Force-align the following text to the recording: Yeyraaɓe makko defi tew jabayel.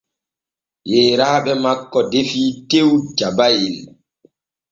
Yeyraaɓe 0.91 1.51
makko 1.63 1.99
defi 2.11 2.41
tew 2.69 2.89
jabayel. 3.17 3.77